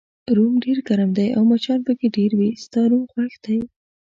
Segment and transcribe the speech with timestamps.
[0.35, 3.57] روم ډېر ګرم دی او مچان پکې ډېر وي، ستا روم خوښ دی؟